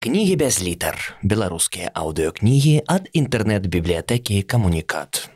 Кнігі 0.00 0.36
без 0.40 0.56
літар. 0.64 0.96
Беларускія 1.20 1.90
аўдыёкнігі 1.92 2.70
ад 2.88 3.10
інтэрнэт-бібліятэкі 3.12 4.40
камунікат. 4.48 5.28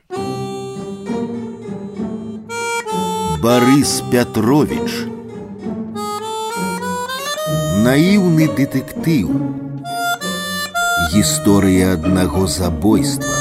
Барыс 3.45 3.93
Пятрович 4.09 5.05
Наіўны 7.85 8.49
дэтэктыў 8.57 9.37
Гісторыя 11.13 11.93
аднаго 12.01 12.49
забойства 12.49 13.37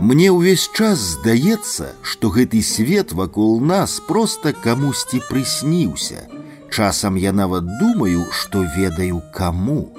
Мне 0.00 0.32
ўвесь 0.32 0.72
час 0.72 1.20
здаецца, 1.20 1.92
што 2.00 2.32
гэты 2.32 2.64
свет 2.64 3.12
вакол 3.12 3.60
нас 3.60 4.00
проста 4.08 4.56
камусьці 4.56 5.20
прысніўся – 5.28 6.38
Часам 6.69 7.15
я 7.15 7.31
нават 7.31 7.65
думаю, 7.79 8.25
што 8.31 8.65
ведаю 8.77 9.21
каму. 9.33 9.91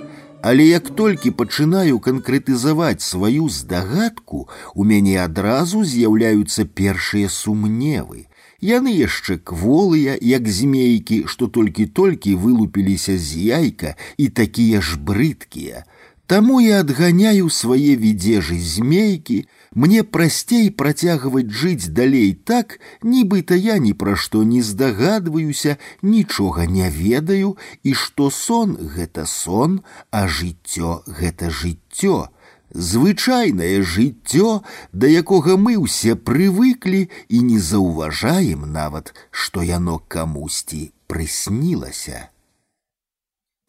Але 0.42 0.66
як 0.66 0.90
толькі 0.90 1.30
пачынаю 1.30 1.98
канкрэтызаваць 1.98 3.02
сваю 3.02 3.48
здагадку, 3.48 4.48
у 4.74 4.84
мяне 4.84 5.16
адразу 5.22 5.82
з'яўляюцца 5.82 6.64
першыя 6.64 7.28
сумневы. 7.28 8.26
Яны 8.60 8.92
яшчэ 8.94 9.36
кволыя, 9.38 10.16
як 10.20 10.48
змейкі, 10.48 11.24
што 11.26 11.48
толькі-толькі 11.48 12.36
вылупіліся 12.44 13.18
з 13.18 13.42
яйка 13.48 13.96
і 14.16 14.28
такія 14.28 14.80
ж 14.80 14.96
брыдкія. 14.98 15.84
Таму 16.30 16.58
я 16.58 16.80
адганяю 16.82 17.48
свае 17.54 17.94
відзежы 18.02 18.58
змейкі, 18.58 19.36
мне 19.78 20.02
прасцей 20.02 20.70
працягваць 20.70 21.54
жыць 21.60 21.86
далей 21.98 22.32
так, 22.50 22.80
нібыта 23.02 23.54
я 23.54 23.76
ні 23.78 23.92
пра 23.94 24.16
што 24.18 24.42
не 24.42 24.62
здагадваюся, 24.62 25.76
нічога 26.02 26.66
не 26.66 26.90
ведаю, 26.90 27.54
і 27.84 27.94
што 27.94 28.30
сон 28.30 28.74
гэта 28.96 29.26
сон, 29.26 29.80
а 30.10 30.26
жыццё 30.26 31.02
гэта 31.06 31.50
жыццё. 31.50 32.26
Звычайнае 32.74 33.82
жыццё, 33.82 34.62
да 34.92 35.06
якога 35.06 35.54
мы 35.54 35.78
ўсе 35.78 36.18
прывыклі 36.18 37.06
і 37.28 37.42
не 37.54 37.62
заўважаем 37.62 38.66
нават, 38.72 39.14
што 39.30 39.62
яно 39.62 40.02
камусьці 40.02 40.90
прыснілася. 41.06 42.30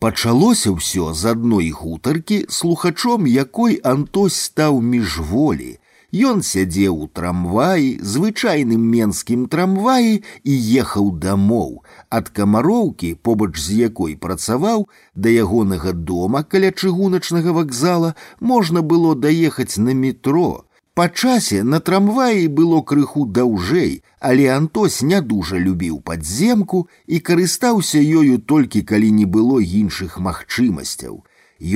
Пачалося 0.01 0.71
ўсё 0.71 1.05
з 1.17 1.33
адной 1.33 1.71
гутаркі, 1.73 2.35
слухачом 2.53 3.25
якой 3.25 3.79
Антось 3.81 4.35
стаў 4.37 4.77
міжволі. 4.89 5.69
Ён 6.13 6.43
сядзеў 6.45 6.99
у 7.05 7.07
трамваі, 7.19 7.87
звычайным 8.11 8.83
менскім 8.91 9.47
трамваі 9.49 10.21
і 10.21 10.53
ехаў 10.83 11.09
дамоў. 11.17 11.81
Ад 12.13 12.29
камароўкі, 12.29 13.09
побач 13.25 13.57
з 13.57 13.89
якой 13.89 14.13
працаваў, 14.15 14.85
да 15.15 15.33
ягонага 15.33 15.97
дома 15.97 16.45
каля 16.45 16.69
чыгуначнага 16.69 17.57
вакзала 17.57 18.13
можна 18.39 18.85
было 18.85 19.17
даехаць 19.17 19.81
на 19.81 19.97
метро. 19.97 20.67
Па 20.97 21.05
часе 21.09 21.61
на 21.63 21.79
трамваі 21.87 22.47
было 22.59 22.81
крыху 22.81 23.25
даўжэй, 23.37 24.01
але 24.19 24.45
Антось 24.49 25.01
не 25.05 25.21
дужа 25.21 25.59
любіў 25.65 25.99
падземку 26.01 26.79
і 27.05 27.19
карыстаўся 27.27 28.01
ёю 28.01 28.39
толькі 28.51 28.81
калі 28.81 29.11
не 29.17 29.27
было 29.35 29.59
іншых 29.61 30.17
магчымасцяў. 30.17 31.21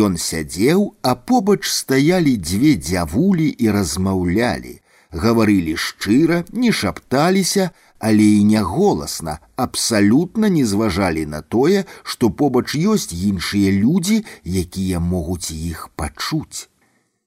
Ён 0.05 0.17
сядзеў, 0.17 0.95
а 1.01 1.13
побач 1.13 1.69
стаялі 1.69 2.33
дзве 2.37 2.73
дзявулі 2.81 3.47
і 3.49 3.69
размаўлялі. 3.77 4.81
Гаварылі 5.11 5.75
шчыра, 5.75 6.43
не 6.51 6.71
шапталіся, 6.71 7.69
але 7.99 8.23
і 8.23 8.43
не 8.43 8.61
голасна, 8.61 9.37
абсалютна 9.55 10.49
не 10.49 10.65
зважалі 10.65 11.25
на 11.25 11.41
тое, 11.41 11.85
што 12.03 12.29
побач 12.29 12.73
ёсць 12.73 13.13
іншыя 13.13 13.69
людзі, 13.69 14.23
якія 14.45 14.99
могуць 14.99 15.51
іх 15.51 15.89
пачуць. 15.95 16.69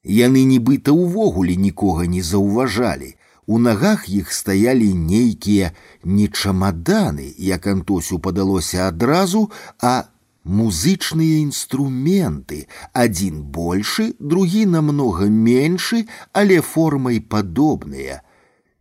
Яны 0.05 0.44
нібыта 0.44 0.92
ўвогуле 0.92 1.56
нікога 1.56 2.06
не 2.06 2.22
заўважалі. 2.22 3.14
У 3.47 3.59
нагах 3.59 4.09
іх 4.09 4.32
стаялі 4.32 4.92
нейкія 4.94 5.72
не 6.04 6.28
чамаданы, 6.28 7.32
як 7.38 7.66
антосю 7.66 8.19
падалося 8.19 8.88
адразу, 8.88 9.50
а 9.81 10.09
музычныя 10.44 11.41
інструменты, 11.44 12.69
адзін 12.92 13.42
большы, 13.48 14.12
другі 14.20 14.65
намнога 14.66 15.28
меншы, 15.28 16.04
але 16.32 16.60
формай 16.60 17.20
падобныя. 17.20 18.20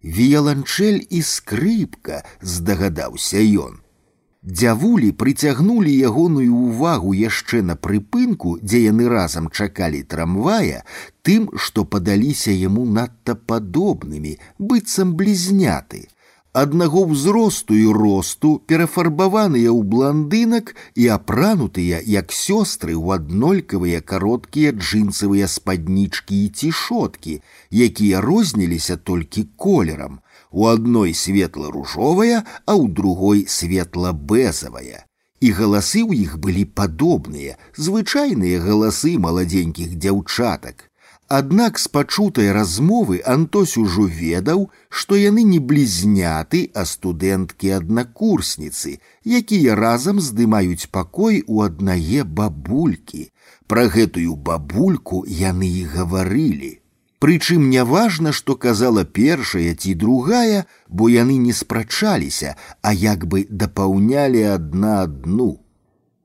Віяланчэль 0.04 1.08
і 1.10 1.22
скрыпка, 1.24 2.24
здагадаўся 2.42 3.40
ён. 3.40 3.80
Дзявулі 4.44 5.10
прыцягнулі 5.20 5.92
ягоную 6.08 6.52
ўвагу 6.52 7.14
яшчэ 7.16 7.62
на 7.68 7.76
прыпынку, 7.80 8.58
дзе 8.60 8.82
яны 8.86 9.08
разам 9.08 9.48
чакалі 9.48 10.02
трамвая, 10.04 10.84
тым, 11.24 11.48
што 11.56 11.86
падаліся 11.88 12.52
яму 12.52 12.84
надта 12.98 13.36
падобнымі, 13.36 14.36
быццам 14.60 15.16
блізняты. 15.16 16.04
Аднаго 16.54 17.02
ўзросту 17.10 17.74
і 17.74 17.88
росту 17.98 18.50
перафарбаваныя 18.68 19.72
ў 19.72 19.82
бландынак 19.94 20.76
і 20.94 21.08
апранутыя, 21.16 22.04
як 22.04 22.36
сёстры 22.36 22.94
ў 23.00 23.24
аднолькавыя 23.24 24.04
кароткія 24.04 24.76
джинсавыя 24.76 25.48
спаднічкі 25.48 26.44
і 26.46 26.52
цішоткі, 26.60 27.40
якія 27.72 28.22
розніліся 28.22 29.00
толькі 29.00 29.48
колерам, 29.56 30.20
у 30.52 30.68
одной 30.68 31.14
светло-ружовая, 31.14 32.46
а 32.66 32.76
у 32.76 32.88
другой 32.88 33.46
светло-бэзавая. 33.48 35.06
І 35.40 35.52
галасы 35.52 36.06
ў 36.08 36.24
іх 36.24 36.40
былі 36.40 36.64
падобныя, 36.64 37.58
звычайныя 37.76 38.64
галасы 38.64 39.18
маладзенькіх 39.20 39.96
дзяўчатак. 40.00 40.90
Аднак 41.28 41.80
з 41.80 41.88
пачутай 41.88 42.52
размовы 42.52 43.22
Антось 43.26 43.78
ужо 43.78 44.06
ведаў, 44.06 44.70
што 44.90 45.16
яны 45.16 45.44
не 45.44 45.60
блізняты, 45.60 46.70
а 46.76 46.86
студэнткі 46.86 47.72
аднакурсніцы, 47.80 49.00
якія 49.26 49.76
разам 49.76 50.20
здымаюць 50.20 50.92
пакой 50.92 51.44
у 51.48 51.64
аднае 51.66 52.24
бабулькі. 52.24 53.32
Пра 53.68 53.88
гэтую 53.88 54.36
бабульку 54.36 55.26
яны 55.26 55.68
і 55.82 55.84
гаварылі. 55.96 56.77
Прычым 57.24 57.70
няважна, 57.72 58.34
што 58.36 58.56
казала 58.60 59.06
першая 59.06 59.76
ці 59.76 59.94
другая, 59.96 60.66
бо 60.90 61.08
яны 61.08 61.38
не 61.40 61.54
спрачаліся, 61.54 62.56
а 62.82 62.92
як 62.92 63.24
бы 63.26 63.46
дапаўнялі 63.50 64.44
адна 64.56 65.04
адну. 65.04 65.64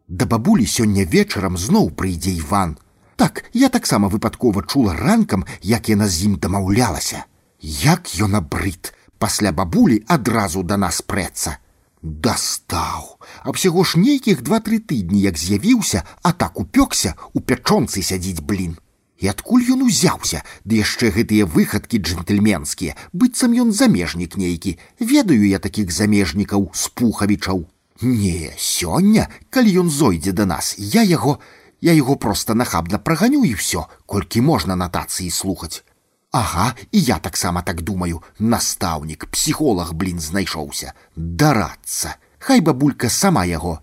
Да 0.09 0.27
бабулі 0.27 0.67
сёння 0.67 1.05
вечарам 1.05 1.57
зноў 1.57 1.91
прыйдзе 1.95 2.35
Іван. 2.43 2.79
Так, 3.15 3.45
я 3.53 3.69
таксама 3.69 4.09
выпадкова 4.09 4.65
чула 4.67 4.97
ранкам, 4.97 5.45
як 5.63 5.89
яна 5.89 6.09
з 6.09 6.27
ім 6.31 6.35
дамаўлялася. 6.43 7.25
Як 7.61 8.11
ён 8.19 8.35
абрыт, 8.43 8.91
пасля 9.19 9.53
бабулі 9.53 10.03
адразу 10.07 10.63
да 10.63 10.77
нас 10.77 11.03
прэцца. 11.03 11.59
Дастаў, 12.03 13.19
а 13.47 13.55
ўсяго 13.55 13.83
ж 13.83 14.03
нейкіх 14.03 14.43
два-тры 14.43 14.79
тыдні, 14.79 15.23
як 15.23 15.39
з'явіўся, 15.39 16.03
а 16.23 16.33
так 16.33 16.59
упёкся, 16.59 17.15
у 17.35 17.41
пячонцы 17.41 18.03
сядзіць 18.03 18.43
блін. 18.43 18.79
І 19.23 19.29
адкуль 19.35 19.67
ён 19.75 19.83
узяўся, 19.83 20.45
ды 20.63 20.79
яшчэ 20.79 21.11
гэтыя 21.17 21.47
выхадкі 21.47 21.99
джентльменскія, 21.99 22.95
быццам 23.13 23.57
ён 23.59 23.73
замежнік 23.75 24.39
нейкі, 24.39 24.79
ведаю 25.01 25.43
я 25.43 25.59
такіх 25.59 25.91
замежнікаў 25.91 26.71
з 26.73 26.89
пухавічаў. 26.95 27.67
Не, 28.01 28.55
сёння, 28.55 29.27
калі 29.51 29.83
ён 29.83 29.91
зойдзе 29.91 30.33
да 30.33 30.47
нас, 30.47 30.79
я 30.79 31.03
яго, 31.03 31.41
я 31.81 31.93
яго 31.93 32.15
проста 32.15 32.55
нахабна 32.55 33.03
праганю 33.03 33.43
і 33.43 33.59
ўсё, 33.59 33.91
колькі 34.07 34.47
можна 34.47 34.79
натацыі 34.79 35.31
слухаць. 35.35 35.83
Ага, 36.31 36.75
і 36.93 37.01
я 37.01 37.19
таксама 37.19 37.63
так 37.63 37.83
думаю, 37.83 38.23
настаўнік, 38.39 39.27
псіхолог, 39.27 39.95
блін, 39.95 40.21
знайшоўся, 40.21 40.93
дарацца. 41.17 42.17
Хай 42.39 42.61
бабулька 42.61 43.09
сама 43.11 43.45
яго. 43.45 43.81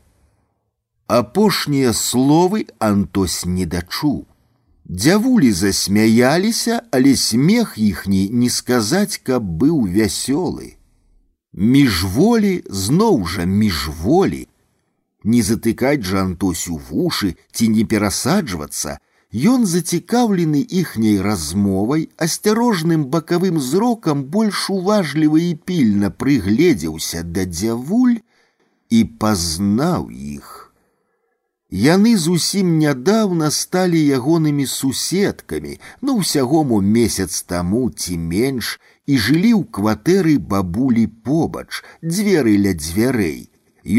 Апошнія 1.08 1.92
словы 1.92 2.68
Антось 2.80 3.46
не 3.46 3.66
дачуў. 3.66 4.26
Дзявулі 4.90 5.52
засмяяліся, 5.52 6.82
але 6.92 7.16
смех 7.16 7.74
іхні 7.78 8.30
не 8.30 8.50
сказаць, 8.50 9.22
каб 9.24 9.44
быў 9.44 9.88
вясёлы. 9.90 10.78
Міжволі 11.54 12.64
зноў 12.70 13.26
жа 13.26 13.46
міжволі. 13.46 14.48
Не 15.24 15.42
затыкаць 15.42 16.06
жа 16.06 16.22
Антосю 16.22 16.78
вушы 16.78 17.36
ці 17.52 17.70
не 17.74 17.84
перасаджвацца, 17.84 19.00
Ён 19.36 19.66
зацікаўлены 19.68 20.62
іхняй 20.64 21.20
размовай, 21.20 22.08
асцярожным 22.16 23.02
бакавым 23.12 23.60
зрокам 23.60 24.24
больш 24.32 24.70
уважліва 24.70 25.40
і 25.44 25.56
пільна 25.68 26.10
прыгледзеўся 26.10 27.24
да 27.24 27.44
дзявуль 27.44 28.22
і 28.90 29.04
пазнаў 29.20 30.08
іх. 30.10 30.69
Яны 31.76 32.12
зусім 32.16 32.68
нядаўна 32.80 33.48
сталі 33.52 34.00
ягонымі 34.18 34.66
суседкамі, 34.74 35.74
ну 36.02 36.20
ўсяго 36.22 36.62
мо 36.70 36.78
месяц 36.80 37.42
таму 37.44 37.90
ці 37.90 38.16
менш 38.18 38.80
і 39.06 39.18
жылі 39.18 39.52
ў 39.60 39.64
кватэры 39.78 40.36
бабулі 40.54 41.04
побач, 41.28 41.84
дзверы 42.00 42.56
ля 42.68 42.72
дзвярэй. 42.78 43.50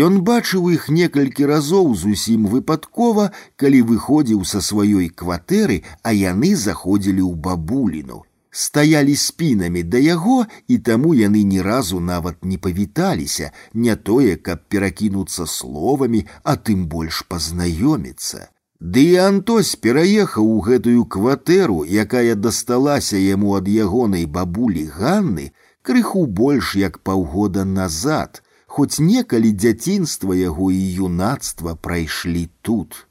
Ён 0.06 0.22
бачыў 0.22 0.70
іх 0.76 0.88
некалькі 0.88 1.50
разоў 1.52 1.92
зусім 1.94 2.46
выпадкова, 2.54 3.28
калі 3.60 3.82
выходзіў 3.90 4.40
са 4.52 4.62
сваёй 4.62 5.10
кватэры, 5.10 5.82
а 6.02 6.16
яны 6.16 6.56
заходзілі 6.56 7.22
ў 7.22 7.34
бабуліну. 7.36 8.24
Стаялі 8.50 9.14
спінамі 9.16 9.82
да 9.82 9.98
яго, 10.00 10.46
і 10.68 10.78
таму 10.78 11.12
яны 11.14 11.42
ні 11.44 11.60
разу 11.62 12.00
нават 12.00 12.44
не 12.44 12.56
павіталіся, 12.58 13.52
не 13.74 13.96
тое, 13.96 14.36
каб 14.36 14.62
перакінуцца 14.68 15.46
словамі, 15.46 16.24
а 16.42 16.56
тым 16.56 16.86
больш 16.86 17.24
пазнаёміцца. 17.28 18.48
Ды 18.80 19.02
і 19.12 19.16
Антось 19.24 19.76
пераехаў 19.76 20.48
у 20.54 20.60
гэтую 20.60 21.04
кватэру, 21.04 21.84
якая 21.84 22.34
дасталася 22.34 23.20
яму 23.20 23.56
ад 23.56 23.68
ягонай 23.68 24.26
бабулі 24.26 24.84
Ганны, 24.96 25.52
крыху 25.82 26.26
больш 26.26 26.76
як 26.76 26.98
паўгода 26.98 27.64
назад, 27.64 28.42
хоць 28.66 29.00
некалі 29.00 29.52
дзяцінства 29.52 30.36
яго 30.36 30.70
і 30.70 30.80
юнацтва 31.08 31.76
прайшлі 31.76 32.48
тут. 32.60 33.06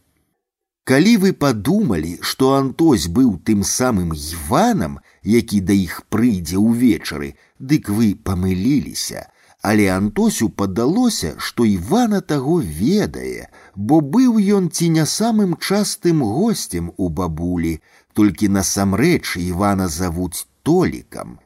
Калі 0.90 1.18
вы 1.18 1.32
падумалі, 1.34 2.18
што 2.22 2.54
Антось 2.54 3.08
быў 3.10 3.30
тым 3.50 3.64
самым 3.66 4.14
Іванам, 4.14 5.00
які 5.24 5.62
да 5.70 5.74
іх 5.74 6.04
прыйдзе 6.14 6.62
ўвечары, 6.62 7.30
дык 7.58 7.90
вы 7.90 8.14
памыліліся, 8.14 9.26
але 9.66 9.88
Антосю 9.90 10.50
падалося, 10.50 11.34
што 11.40 11.66
Івана 11.66 12.22
таго 12.22 12.60
ведае, 12.62 13.50
бо 13.74 13.98
быў 14.18 14.38
ён 14.58 14.70
ці 14.70 14.90
не 14.98 15.06
самым 15.10 15.58
частым 15.58 16.22
гостем 16.22 16.94
у 16.98 17.10
бабулі, 17.10 17.82
толькі 18.14 18.54
насамрэч 18.54 19.38
Івана 19.42 19.90
завуць 19.90 20.46
толікам. 20.62 21.40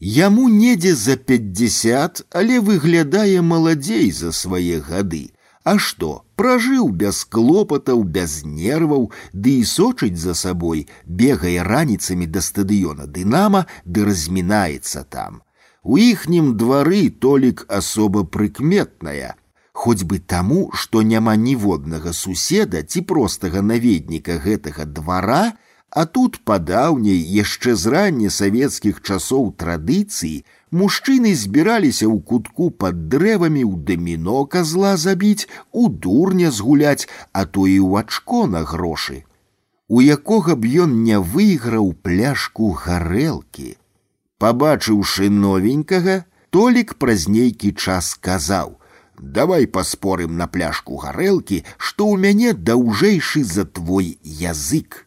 Яму 0.00 0.48
недзе 0.48 0.94
за 0.94 1.16
пятьдесят, 1.16 2.24
але 2.30 2.60
выглядае 2.60 3.40
маладзей 3.42 4.10
за 4.12 4.32
свае 4.32 4.80
гады. 4.80 5.24
А 5.66 5.78
што, 5.82 6.22
пражыў 6.38 6.90
без 6.94 7.24
клопатаў, 7.24 8.04
без 8.16 8.44
нерваў, 8.44 9.08
ды 9.32 9.54
і 9.62 9.64
сочыць 9.66 10.18
за 10.24 10.34
сабой, 10.34 10.86
бегае 11.06 11.64
раніцамі 11.66 12.28
да 12.30 12.42
стадыёна 12.48 13.06
дынама, 13.16 13.66
ды 13.84 14.04
размінаецца 14.06 15.02
там. 15.10 15.42
У 15.82 15.98
іхнім 15.98 16.54
двары 16.60 17.10
толік 17.10 17.66
асоба 17.66 18.22
прыкметная, 18.22 19.34
хоць 19.72 20.06
бы 20.06 20.18
таму, 20.18 20.70
што 20.72 21.02
няма 21.02 21.34
ніводнага 21.36 22.14
суседа 22.14 22.82
ці 22.82 23.02
простага 23.02 23.62
наведніка 23.62 24.38
гэтага 24.46 24.86
двара, 24.86 25.44
а 25.90 26.04
тут 26.06 26.38
падаўняй 26.44 27.18
яшчэ 27.42 27.74
з 27.74 27.92
ранне 27.94 28.30
савецкіх 28.30 29.02
часоў 29.02 29.50
традыцыі 29.62 30.44
мужчыны 30.70 31.34
збіраліся 31.34 32.06
ў 32.06 32.18
кутку 32.20 32.70
пад 32.70 33.08
дрэвамі 33.12 33.62
ў 33.64 33.74
даміно 33.88 34.44
казла 34.46 34.96
забіць, 34.96 35.48
у 35.72 35.88
дурня 35.88 36.50
згуляць, 36.50 37.08
а 37.32 37.44
то 37.44 37.66
і 37.66 37.78
ў 37.80 38.02
ачко 38.02 38.46
на 38.46 38.62
грошы. 38.62 39.24
У 39.88 40.02
якога 40.02 40.56
б 40.58 40.66
ён 40.86 41.02
не 41.06 41.18
выйграў 41.18 41.92
пляшку 42.02 42.72
гарэлкі. 42.74 43.76
Пабачыўшы 44.42 45.30
новенькага, 45.30 46.24
толік 46.50 46.98
праз 46.98 47.28
нейкі 47.28 47.70
час 47.72 48.10
сказаў: « 48.16 49.36
Давай 49.36 49.66
паспорым 49.66 50.36
на 50.36 50.46
пляшку 50.46 50.98
гарэлкі, 51.00 51.62
што 51.78 52.10
ў 52.10 52.20
мяне 52.20 52.52
даўжэйшы 52.52 53.44
за 53.44 53.64
твой 53.64 54.18
язык. 54.22 55.06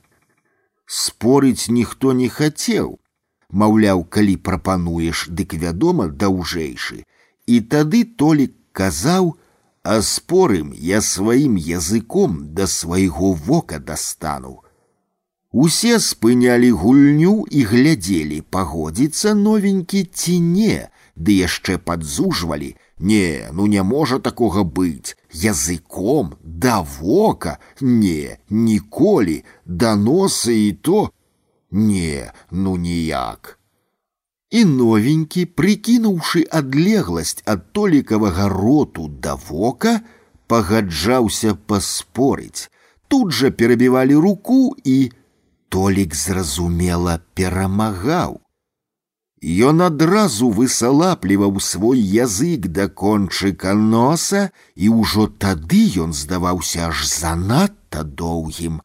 Спорыць 0.87 1.69
ніхто 1.69 2.13
не 2.13 2.29
хацеў. 2.29 2.97
Маўляў, 3.53 4.03
калі 4.05 4.37
прапануеш, 4.37 5.27
дык 5.33 5.53
вядома, 5.57 6.07
даўжэйшы. 6.07 7.03
І 7.47 7.61
тады 7.61 8.03
толік 8.05 8.53
казаў: « 8.71 9.83
А 9.83 10.01
спорым 10.05 10.73
я 10.73 11.01
сваім 11.01 11.55
языком 11.57 12.53
да 12.53 12.67
свайго 12.67 13.33
вока 13.33 13.79
дастану. 13.79 14.61
Усе 15.51 15.97
спынялі 15.99 16.69
гульню 16.71 17.47
і 17.49 17.63
глядзелі, 17.63 18.41
пагодзіцца 18.53 19.33
новенькі 19.33 20.03
ці 20.13 20.35
не, 20.39 20.91
ды 21.15 21.41
яшчэ 21.41 21.79
падзужвалі: 21.79 22.75
Не, 22.99 23.49
ну 23.51 23.65
не 23.65 23.81
можа 23.81 24.19
такога 24.19 24.63
быць, 24.63 25.17
языком 25.33 26.35
да 26.43 26.81
вока, 26.81 27.57
не, 27.81 28.37
ніколі, 28.49 29.43
да 29.65 29.95
носа 29.95 30.51
і 30.51 30.71
то, 30.71 31.09
не, 31.73 32.31
ну 32.51 32.77
ніяк. 32.77 33.59
І 34.49 34.65
новенькі, 34.65 35.45
прыкінуўшы 35.45 36.41
адлегласць 36.49 37.43
ад 37.45 37.69
толікавага 37.71 38.49
роту 38.49 39.07
да 39.07 39.35
вока, 39.35 40.01
пагаджаўся 40.47 41.53
паспорыць. 41.53 42.69
Тут 43.07 43.31
жа 43.31 43.51
перабівалі 43.51 44.15
руку 44.15 44.75
і 44.83 45.11
Толік 45.69 46.15
зразумела 46.15 47.19
перамагаў. 47.37 48.39
Ён 49.41 49.81
адразу 49.85 50.49
высалапліваў 50.49 51.59
свой 51.61 52.01
язык 52.01 52.67
да 52.67 52.89
кончыка 52.89 53.73
носа, 53.77 54.49
і 54.75 54.89
ўжо 54.89 55.29
тады 55.29 55.85
ён 56.03 56.11
здаваўся 56.11 56.89
аж 56.89 57.05
занадта 57.07 58.03
доўгім, 58.03 58.81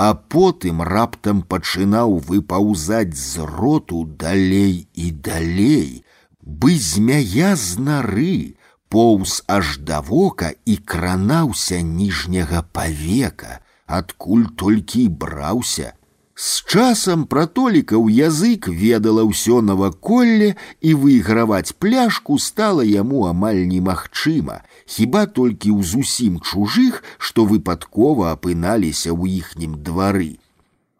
а 0.00 0.12
потым 0.14 0.82
раптам 0.82 1.42
пачынаў 1.42 2.18
выпаўзаць 2.28 3.16
з 3.16 3.46
роту 3.50 4.04
далей 4.04 4.88
і 4.92 5.10
далей, 5.10 6.04
бы 6.44 6.76
змяя 6.78 7.56
з 7.56 7.80
нары, 7.80 8.56
поўз 8.88 9.42
аж 9.48 9.78
да 9.88 10.00
вока 10.00 10.52
і 10.64 10.76
кранаўся 10.76 11.80
ніжняга 11.80 12.62
павека, 12.76 13.60
адкуль 13.86 14.46
толькі 14.56 15.08
браўся, 15.08 15.94
з 16.36 16.62
часам 16.68 17.24
пра 17.32 17.46
толікаў 17.58 18.08
язык 18.12 18.68
ведала 18.68 19.22
ўсё 19.24 19.60
наваколле 19.64 20.48
і 20.84 20.90
выйграваць 21.04 21.72
пляшку 21.80 22.36
стала 22.46 22.84
яму 22.84 23.24
амаль 23.28 23.62
немагчыма, 23.70 24.60
хіба 24.84 25.22
толькі 25.38 25.72
ў 25.72 25.80
зусім 25.80 26.36
чужых, 26.44 27.00
што 27.16 27.48
выпадкова 27.48 28.36
апыналіся 28.36 29.16
ў 29.16 29.40
іхнім 29.40 29.80
двары. 29.80 30.36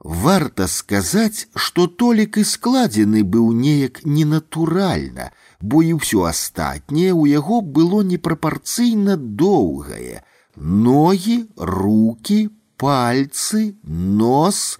Варта 0.00 0.70
сказаць, 0.72 1.52
што 1.52 1.84
толік 1.84 2.40
і 2.40 2.44
складзены 2.48 3.20
быў 3.36 3.52
неяк 3.52 4.00
ненатуральна, 4.08 5.28
бо 5.60 5.84
і 5.84 6.00
ўсё 6.00 6.24
астатняе 6.32 7.12
ў 7.12 7.36
яго 7.36 7.60
было 7.60 8.00
непрапарцыйна 8.00 9.20
доўгае: 9.20 10.24
ногі, 10.56 11.38
руки, 11.60 12.48
пальцы, 12.80 13.76
нос, 13.84 14.79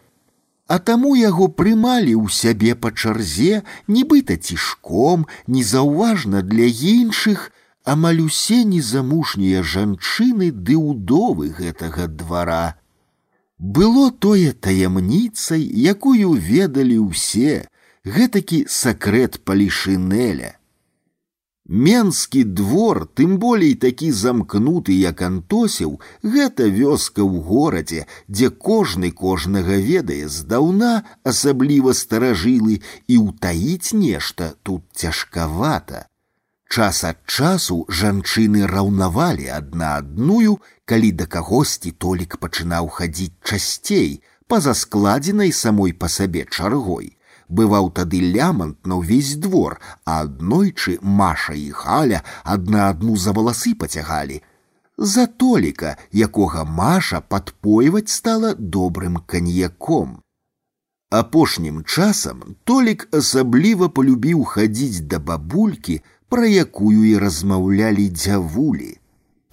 а 0.70 0.78
таму 0.78 1.14
яго 1.16 1.46
прымалі 1.48 2.14
ў 2.18 2.26
сябе 2.36 2.74
па 2.74 2.90
чарзе, 2.90 3.62
нібыта 3.86 4.36
цішком, 4.36 5.26
незаўважна 5.46 6.42
для 6.42 6.66
іншых, 6.66 7.52
амаль 7.84 8.20
усе 8.26 8.64
незамужнія 8.64 9.62
жанчыны 9.62 10.50
ды 10.50 10.74
ўдовы 10.74 11.54
гэтага 11.54 12.10
двара. 12.10 12.78
Было 13.58 14.10
тое 14.10 14.52
таямніцай, 14.52 15.62
якую 15.62 16.34
ведалі 16.34 16.98
ўсе, 17.06 17.70
гэтакі 18.04 18.66
сакрэт 18.68 19.40
палішынеля. 19.46 20.58
Менскі 21.70 22.44
двор, 22.44 23.08
тым 23.18 23.38
болей 23.42 23.74
такі 23.74 24.12
замкнуты, 24.14 24.94
як 24.94 25.22
антосіў, 25.26 25.98
гэта 26.22 26.70
вёска 26.70 27.26
ў 27.26 27.42
горадзе, 27.42 28.06
дзе 28.30 28.50
кожны 28.50 29.10
кожнага 29.10 29.74
ведае 29.74 30.30
здаўна, 30.30 31.02
асабліва 31.26 31.90
старажылы 31.90 32.78
і 33.10 33.18
ўтаіць 33.18 33.98
нешта 33.98 34.54
тут 34.62 34.86
цяжкавата. 34.94 36.06
Час 36.70 37.02
ад 37.02 37.18
часу 37.26 37.82
жанчыны 37.90 38.70
раўнавалі 38.70 39.50
адна 39.50 39.98
адную, 39.98 40.62
калі 40.86 41.10
да 41.18 41.26
кагосьці 41.26 41.90
толік 41.90 42.38
пачынаў 42.38 42.94
хадзіць 42.94 43.42
часцей, 43.42 44.22
па-за 44.46 44.70
складзенай 44.70 45.50
самой 45.50 45.98
па 45.98 46.06
сабе 46.06 46.46
чаргой 46.46 47.16
бываў 47.50 47.90
тады 47.90 48.20
лямант 48.20 48.86
на 48.86 48.98
ўвесь 49.00 49.36
двор, 49.36 49.78
а 50.04 50.20
аднойчы 50.26 50.98
Маша 51.02 51.54
і 51.54 51.70
халя 51.70 52.22
адна 52.44 52.90
адну 52.90 53.16
за 53.16 53.32
валасы 53.32 53.74
пацягалі. 53.74 54.42
За 54.98 55.26
толіка, 55.26 55.96
якога 56.12 56.64
Маша 56.64 57.20
падпойваць 57.20 58.08
стала 58.08 58.54
добрым 58.54 59.18
каньяком. 59.26 60.20
Апошнім 61.10 61.84
часам 61.84 62.56
толік 62.64 63.08
асабліва 63.14 63.88
полюбіў 63.88 64.44
хадзіць 64.44 65.06
да 65.06 65.18
бабулькі, 65.18 66.00
пра 66.28 66.46
якую 66.46 67.04
і 67.06 67.18
размаўлялі 67.22 68.08
дзявулі. 68.10 68.98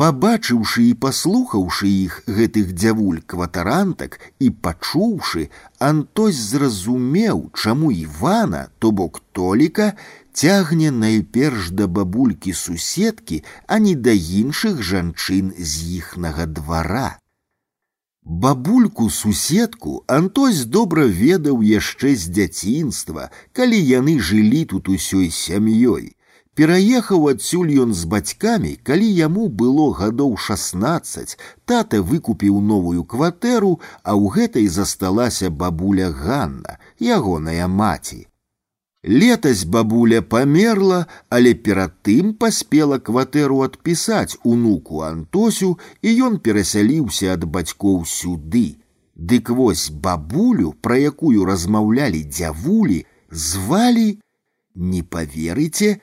Пабачыўшы 0.01 0.83
і 0.89 0.93
паслухаўшы 1.03 1.87
іх 1.87 2.13
гэтых 2.37 2.71
дзявуль 2.73 3.19
кватарантак 3.33 4.19
і 4.39 4.49
пачуўшы, 4.49 5.49
Антось 5.77 6.39
зразумеў, 6.49 7.51
чаму 7.53 7.91
Івана, 7.91 8.67
то 8.79 8.91
бок 8.91 9.21
толіка 9.31 9.93
цягне 10.33 10.89
найперш 10.91 11.69
да 11.69 11.87
бабулькі 11.87 12.53
суседкі, 12.53 13.43
а 13.67 13.77
не 13.79 13.93
да 13.95 14.11
іншых 14.11 14.81
жанчын 14.81 15.53
з 15.57 15.99
іхнага 15.99 16.45
двара. 16.45 17.19
Бабульку 18.25 19.09
суседку 19.09 20.03
Антось 20.07 20.65
добра 20.65 21.05
ведаў 21.05 21.61
яшчэ 21.61 22.15
з 22.15 22.33
дзяцінства, 22.33 23.29
калі 23.51 23.77
яны 23.77 24.19
жылі 24.19 24.65
тут 24.65 24.89
усёй 24.89 25.29
сям'ёй. 25.29 26.15
Пераехаў 26.57 27.29
адсюль 27.31 27.71
ён 27.83 27.93
з 27.97 28.05
бацькамі, 28.05 28.73
калі 28.85 29.07
яму 29.09 29.47
было 29.61 29.87
гадоў 29.99 30.35
16, 30.37 31.33
тата 31.65 32.01
выкупіў 32.01 32.59
новую 32.61 33.01
кватэру, 33.13 33.79
а 34.03 34.13
ў 34.13 34.29
гэтай 34.35 34.67
засталася 34.67 35.49
бабуля 35.49 36.11
Ганна, 36.13 36.77
ягоная 36.99 37.65
маці. 37.67 38.27
Летась 39.03 39.65
бабуля 39.65 40.21
памерла, 40.21 41.07
але 41.29 41.55
перад 41.55 41.97
тым 42.05 42.37
паспела 42.37 43.01
кватэру 43.01 43.65
адпісаць 43.65 44.37
унуку 44.43 45.01
Антосю, 45.01 45.77
і 46.05 46.15
ён 46.29 46.37
перасяліўся 46.37 47.33
ад 47.33 47.49
бацькоў 47.49 48.05
сюды. 48.05 48.77
Дык 49.17 49.49
вось 49.49 49.89
бабулю, 49.89 50.77
пра 50.81 51.01
якую 51.01 51.49
размаўлялі 51.49 52.23
дзявулі, 52.29 53.03
звалі, 53.29 54.09
не 54.75 55.01
поверыце, 55.03 55.97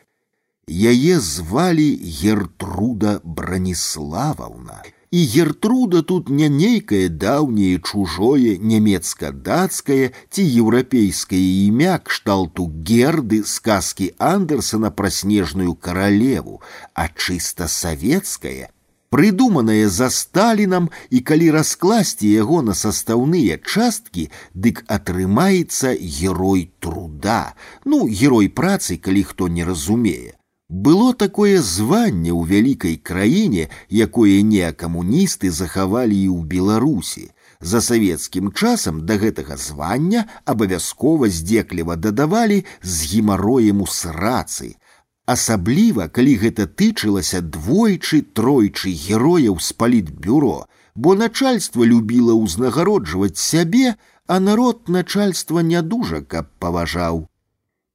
яе 0.71 1.21
звалі 1.21 1.99
Гертруда 1.99 3.21
Браніславаўна. 3.25 4.83
І 5.11 5.27
Гертруда 5.27 6.03
тут 6.03 6.29
не 6.31 6.49
нейкае 6.49 7.09
даўняе 7.09 7.83
чужое 7.83 8.55
нямецка-дацкае 8.63 10.15
ці 10.31 10.43
еўрапейскае 10.63 11.43
імя 11.67 11.99
кшталту 11.99 12.71
герды 12.87 13.43
сказкі 13.43 14.15
Андерсона 14.19 14.95
пра 14.95 15.11
снежную 15.11 15.75
каралеву, 15.75 16.63
а 16.95 17.11
чыста 17.11 17.67
савецкае, 17.67 18.71
прыдуманае 19.11 19.91
за 19.91 20.15
сталінам 20.15 20.91
і 21.11 21.27
калі 21.27 21.51
раскласці 21.59 22.31
яго 22.31 22.63
на 22.63 22.79
састаўныя 22.79 23.59
часткі, 23.59 24.31
дык 24.55 24.87
атрымаецца 24.87 25.99
герой 25.99 26.71
труда, 26.79 27.59
ну 27.85 28.07
герой 28.07 28.47
працы, 28.47 28.95
калі 28.95 29.27
хто 29.27 29.49
не 29.49 29.67
разумее. 29.67 30.34
Было 30.71 31.15
такое 31.15 31.61
званне 31.61 32.31
ў 32.31 32.47
вялікай 32.47 32.95
краіне, 32.97 33.67
якое 33.91 34.39
неакамуністы 34.47 35.51
захавалі 35.51 36.15
і 36.15 36.29
ў 36.31 36.47
Беларусі. 36.47 37.25
За 37.61 37.81
савецкім 37.83 38.53
часам 38.55 39.03
да 39.05 39.19
гэтага 39.19 39.59
звання 39.59 40.23
абавязкова 40.47 41.27
здзекліва 41.29 41.97
дадавалі 41.97 42.63
з 42.83 43.11
гемароем 43.11 43.83
у 43.83 43.89
срацы. 43.91 44.79
Асабліва, 45.27 46.07
калі 46.07 46.37
гэта 46.39 46.71
тычылася 46.71 47.43
двойчы 47.43 48.23
тройчы 48.23 48.95
герояў 48.95 49.59
з 49.59 49.75
палітбюро, 49.75 50.71
бо 50.95 51.19
начальство 51.19 51.83
любіла 51.83 52.39
ўзнагароджваць 52.39 53.43
сябе, 53.43 53.99
а 54.27 54.39
народ 54.39 54.89
начальства 54.89 55.67
не 55.67 55.83
дужа 55.83 56.23
каб 56.23 56.47
паважаў. 56.63 57.27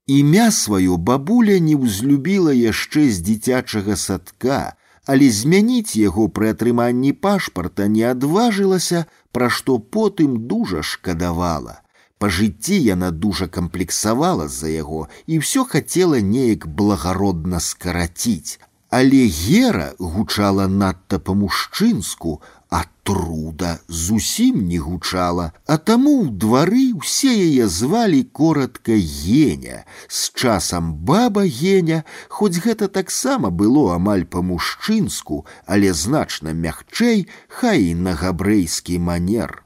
Імя 0.09 0.51
сваё 0.51 0.97
бабуля 0.97 1.57
не 1.67 1.75
ўзлюбіла 1.75 2.53
яшчэ 2.53 3.09
з 3.09 3.25
дзіцячага 3.25 3.95
садка, 3.97 4.77
але 5.05 5.29
змяніць 5.29 5.97
яго 5.97 6.27
пры 6.35 6.51
атрыманні 6.53 7.13
пашпарта 7.25 7.87
не 7.95 8.05
адважылася, 8.09 9.05
пра 9.31 9.49
што 9.49 9.77
потым 9.79 10.37
дужа 10.51 10.83
шкадавала. 10.85 11.81
Па 12.17 12.29
жыцці 12.29 12.77
яна 12.77 13.09
дужа 13.11 13.47
камплексавала 13.47 14.47
з-за 14.47 14.69
яго 14.75 15.01
і 15.27 15.41
ўсё 15.41 15.65
хацела 15.71 16.21
неяк 16.21 16.67
благародна 16.67 17.59
скараціць. 17.59 18.61
Але 18.89 19.25
гера 19.27 19.93
гучала 19.99 20.67
надта 20.71 21.19
па-мужчынску, 21.19 22.41
а 22.69 22.83
труда 23.03 23.79
зусім 23.87 24.67
не 24.67 24.77
гучала, 24.79 25.51
а 25.65 25.77
таму 25.77 26.13
ў 26.25 26.31
двары 26.43 26.85
ўсе 26.97 27.31
яе 27.31 27.67
звалі 27.69 28.23
коротка 28.39 28.97
геня, 28.97 29.85
з 30.07 30.33
часам 30.33 30.93
баба 31.09 31.45
геня, 31.45 32.03
хоць 32.29 32.57
гэта 32.65 32.89
таксама 32.89 33.49
было 33.49 33.95
амаль 33.95 34.25
па-мужчынску, 34.25 35.45
але 35.65 35.93
значна 35.93 36.57
мягчэй, 36.57 37.29
хай 37.47 37.91
і 37.91 37.93
на 38.07 38.17
габрэйскі 38.17 38.99
манер. 38.99 39.61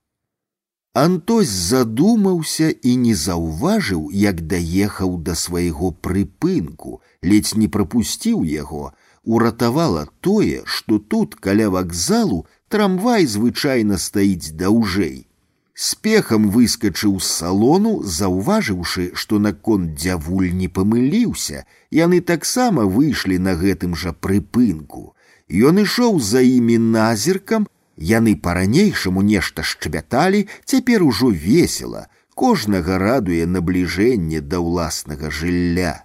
Антось 0.93 1.49
задумаўся 1.49 2.69
і 2.69 2.95
не 2.97 3.15
заўважыў, 3.15 4.09
як 4.11 4.41
даехаў 4.41 5.17
да 5.23 5.35
свайго 5.35 5.91
прыпынку, 5.91 6.99
ледзь 7.23 7.55
не 7.55 7.69
прапусціў 7.69 8.43
яго, 8.43 8.91
уратавала 9.23 10.07
тое, 10.19 10.63
што 10.65 10.99
тут 10.99 11.35
каля 11.35 11.69
вакзалу 11.69 12.45
трамвай 12.73 13.25
звычайна 13.25 13.97
стаіць 13.97 14.53
даўжэй. 14.53 15.25
Спехам 15.73 16.49
выскачыў 16.51 17.19
з 17.23 17.27
салону, 17.31 17.91
заўважыўшы, 18.03 19.11
што 19.13 19.39
наконт 19.39 19.93
дзявуль 19.95 20.51
не 20.51 20.67
памыліўся, 20.67 21.63
яны 21.89 22.19
таксама 22.19 22.83
выйшлі 22.83 23.39
на 23.39 23.55
гэтым 23.55 23.95
жа 23.95 24.11
прыпынку. 24.11 25.15
Ён 25.47 25.79
ішоў 25.79 26.19
за 26.19 26.43
імі 26.43 26.77
назіркам, 26.97 27.69
яны 27.95 28.35
па-ранейшаму 28.35 29.23
нешта 29.23 29.63
шчабяталі, 29.63 30.47
цяпер 30.65 31.03
ужо 31.03 31.31
весела, 31.31 32.07
кожнага 32.35 32.99
радуе 32.99 33.47
набліжэнне 33.47 34.41
да 34.41 34.59
ўласнага 34.59 35.31
жылля. 35.31 36.02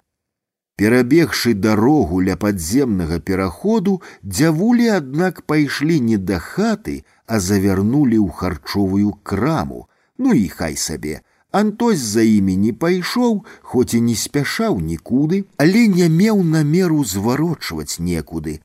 Перабегшы 0.79 1.53
дарогу 1.53 2.19
ля 2.19 2.35
падземнага 2.35 3.19
пераходу, 3.19 4.01
дзявулі, 4.23 4.87
аднак 4.97 5.41
пайшлі 5.47 5.99
не 6.07 6.17
да 6.17 6.39
хаты, 6.39 7.03
а 7.27 7.39
завярнулі 7.39 8.19
ў 8.19 8.29
харчовую 8.39 9.13
краму. 9.23 9.87
Ну 10.17 10.33
і 10.33 10.47
хай 10.51 10.75
сабе. 10.75 11.21
Антось 11.55 12.03
за 12.03 12.23
імі 12.27 12.55
не 12.59 12.73
пайшоў, 12.73 13.45
хоць 13.61 13.93
і 13.95 14.01
не 14.07 14.15
спяшаў 14.19 14.81
нікуды, 14.83 15.45
але 15.55 15.87
не 15.87 16.09
меў 16.11 16.43
намеру 16.43 17.03
зварочваць 17.07 17.95
некуды. 17.99 18.59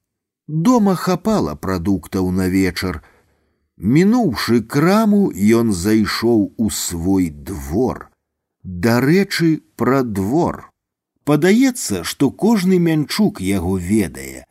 Дома 0.49 0.97
хапала 0.99 1.55
прадуктаў 1.55 2.33
на 2.35 2.49
вечар. 2.51 3.05
Мінуўшы 3.79 4.59
краму, 4.67 5.31
ён 5.31 5.71
зайшоў 5.73 6.43
у 6.59 6.71
свой 6.71 7.31
двор. 7.31 8.11
Дарэчы, 8.65 9.63
пра 9.77 10.03
двор. 10.03 10.67
Падаецца, 11.31 12.03
што 12.03 12.31
кожны 12.31 12.79
мянчук 12.83 13.41
яго 13.41 13.77
ведае. 13.79 14.47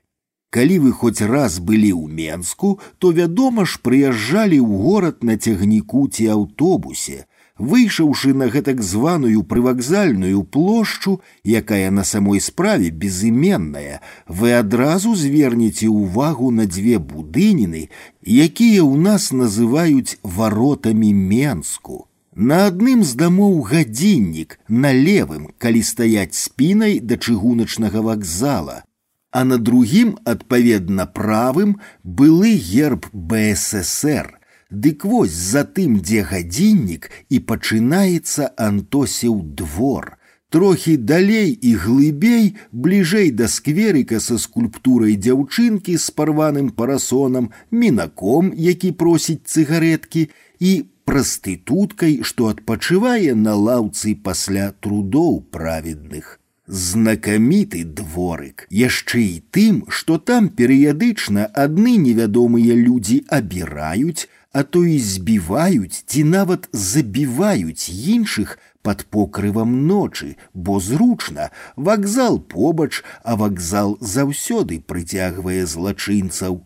Калі 0.49 0.75
вы 0.83 0.91
хоць 0.99 1.21
раз 1.21 1.59
былі 1.59 1.89
ў 1.93 2.07
Менску, 2.19 2.69
то 2.97 3.11
вядома 3.17 3.65
ж 3.65 3.81
прыязджалі 3.83 4.57
ў 4.63 4.79
горад 4.85 5.27
на 5.29 5.35
цягніку 5.37 6.07
ці 6.07 6.25
аўтобусе, 6.35 7.25
выйшаўшы 7.59 8.33
на 8.33 8.47
гэтак 8.55 8.81
званую 8.81 9.43
прывакзальную 9.43 10.41
плошчу, 10.43 11.19
якая 11.43 11.91
на 11.91 12.03
самой 12.03 12.39
справе 12.41 12.89
безыменная, 12.89 14.01
вы 14.27 14.53
адразу 14.57 15.13
звернеце 15.13 15.91
ўвагу 15.91 16.49
на 16.49 16.65
дзве 16.65 16.97
будыніны, 16.97 17.89
якія 18.23 18.81
ў 18.81 18.95
нас 18.97 19.29
называюць 19.35 20.17
варотамі 20.23 21.11
Менску. 21.13 22.07
На 22.35 22.67
адным 22.69 23.03
з 23.03 23.15
дамоў 23.19 23.61
гадзіннік 23.69 24.59
на 24.67 24.93
левым, 24.93 25.49
калі 25.57 25.81
стаяць 25.83 26.37
спінай 26.39 26.99
да 26.99 27.17
чыгуначнага 27.17 28.01
вакзала, 28.05 28.83
а 29.31 29.43
на 29.43 29.57
другім, 29.57 30.17
адпаведна 30.25 31.05
правым, 31.05 31.79
былы 32.03 32.53
герб 32.55 33.09
БССР. 33.13 34.39
Дык 34.69 35.03
вось 35.05 35.33
за 35.33 35.65
тым, 35.65 35.97
дзе 36.05 36.21
гадзіннік 36.29 37.09
і 37.29 37.39
пачынаецца 37.39 38.53
антосеў 38.57 39.41
двор. 39.57 40.15
Трохі 40.49 40.97
далей 40.97 41.51
і 41.53 41.73
глыбей, 41.75 42.55
бліжэй 42.71 43.29
да 43.31 43.47
скверыка 43.47 44.19
са 44.21 44.37
скульптурай 44.41 45.17
дзяўчынкі 45.17 45.97
з 45.97 46.09
парваным 46.09 46.69
парасонам, 46.69 47.51
мінаком, 47.69 48.53
які 48.55 48.91
просіць 48.91 49.45
цыгареткі, 49.45 50.29
і 50.59 50.71
прастытуткай, 51.09 52.19
што 52.23 52.49
адпачывае 52.53 53.33
на 53.33 53.55
лаўцы 53.55 54.15
пасля 54.15 54.71
трудоў 54.79 55.41
праведных. 55.55 56.39
Знакаміты 56.69 57.83
дворык, 57.99 58.67
яшчэ 58.69 59.21
і 59.25 59.37
тым, 59.57 59.77
што 59.89 60.19
там 60.31 60.49
перыядычна 60.49 61.47
адны 61.63 61.95
невядомыя 61.97 62.75
людзі 62.77 63.23
абіраюць, 63.37 64.29
а 64.53 64.63
то 64.63 64.83
і 64.85 64.99
збіваюць 64.99 66.03
ці 66.05 66.23
нават 66.23 66.69
забіваюць 66.73 67.89
іншых 67.89 68.57
под 68.81 69.05
покрывам 69.05 69.87
ночы, 69.87 70.37
бо 70.53 70.79
зручна, 70.79 71.51
вакзал 71.75 72.39
побач, 72.39 73.03
а 73.23 73.35
вакзал 73.35 73.97
заўсёды 74.01 74.79
прыцягвае 74.79 75.65
злачынцаў. 75.65 76.65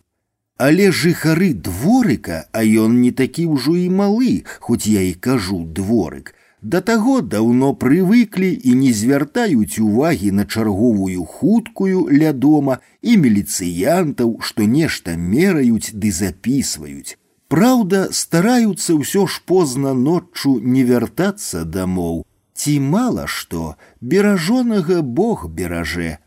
Але 0.58 0.92
жыхары 0.92 1.54
дворыка, 1.54 2.46
а 2.54 2.64
ён 2.64 3.02
не 3.02 3.12
такі 3.12 3.50
ўжо 3.56 3.76
і 3.76 3.90
малы, 3.90 4.46
хоць 4.60 4.88
я 4.88 5.02
і 5.02 5.14
кажу 5.14 5.66
дворык, 5.66 6.34
Да 6.64 6.80
таго 6.80 7.14
даўно 7.20 7.74
прывыклі 7.76 8.50
і 8.72 8.74
не 8.82 8.92
звяртаюць 8.96 9.84
увагі 9.86 10.30
на 10.38 10.46
чарговую 10.46 11.26
хуткую 11.32 12.06
ля 12.22 12.32
дома 12.46 12.78
і 13.02 13.18
міліцыянтаў, 13.24 14.38
што 14.40 14.68
нешта 14.76 15.18
мераюць 15.20 15.92
ды 15.92 16.12
запісваюць. 16.20 17.20
Праўда, 17.52 18.08
стараюцца 18.16 18.96
ўсё 18.96 19.28
ж 19.28 19.44
позна 19.46 19.92
ноччу 19.94 20.56
не 20.64 20.88
вяртацца 20.88 21.68
дамоў. 21.68 22.24
Ці 22.56 22.80
мала 22.80 23.28
што, 23.28 23.76
беражонага 24.00 25.02
Бог 25.02 25.50
бераже. 25.52 26.18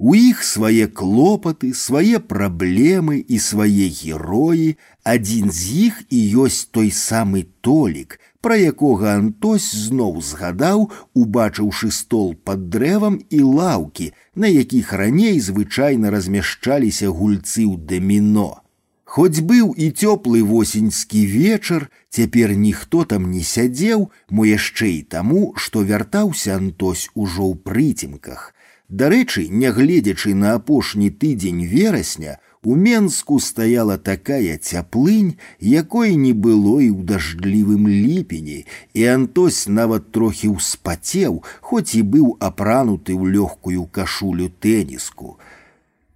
У 0.00 0.14
іх 0.16 0.38
свае 0.48 0.86
клопаты, 0.98 1.74
свае 1.76 2.18
праблемы 2.24 3.18
і 3.20 3.38
свае 3.46 3.88
героі, 3.92 4.68
адзін 5.04 5.50
з 5.52 5.88
іх 5.88 5.98
і 6.08 6.20
ёсць 6.44 6.64
той 6.72 6.88
самы 6.88 7.42
толік, 7.60 8.16
пра 8.40 8.56
якога 8.56 9.12
Антось 9.20 9.68
зноў 9.76 10.22
згадаў, 10.24 10.88
убачыўшы 11.12 11.90
стол 11.92 12.32
пад 12.32 12.64
дрэвам 12.72 13.20
і 13.28 13.40
лаўкі, 13.44 14.08
на 14.34 14.48
якіх 14.48 14.94
раней 14.96 15.36
звычайна 15.36 16.08
размяшчаліся 16.16 17.12
гульцы 17.12 17.68
ў 17.68 17.76
даміно. 17.92 18.64
Хоць 19.04 19.44
быў 19.44 19.74
і 19.76 19.90
цёплы 19.90 20.40
восеньскі 20.46 21.26
вечар, 21.26 21.90
цяпер 22.08 22.54
ніхто 22.56 23.04
там 23.04 23.28
не 23.34 23.44
сядзеў, 23.44 24.08
мо 24.30 24.48
яшчэ 24.48 24.88
і 24.96 25.02
таму, 25.12 25.52
што 25.60 25.84
вяртаўся 25.84 26.56
Антось 26.56 27.10
ужо 27.12 27.52
ў 27.52 27.60
прыцемках. 27.68 28.53
Дарэчы, 28.90 29.46
нягледзячы 29.48 30.34
на 30.34 30.54
апошні 30.58 31.10
тыдзень 31.10 31.64
верасня, 31.64 32.38
у 32.62 32.74
Менску 32.74 33.38
стаяла 33.38 33.96
такая 33.98 34.58
цяплынь, 34.58 35.38
якой 35.60 36.14
не 36.14 36.32
было 36.32 36.80
і 36.82 36.90
ў 36.92 37.06
дажджлівым 37.08 37.86
ліпені, 37.88 38.66
і 38.92 39.04
Антось 39.14 39.68
нават 39.68 40.10
трохі 40.12 40.52
ўспацеў, 40.58 41.40
хоць 41.60 41.94
і 41.94 42.02
быў 42.02 42.36
апрануты 42.40 43.14
ў 43.16 43.32
лёгкую 43.38 43.86
кашулю 43.88 44.50
тэніску. 44.60 45.38